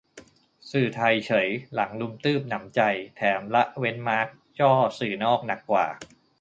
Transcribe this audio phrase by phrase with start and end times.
[0.71, 2.81] สื่อไทยเฉยหลังรุมตื้บหนำใจ
[3.15, 4.27] แถมละเว้นมาร์ค
[4.59, 5.85] จ้อสื่อนอกหนักกว่า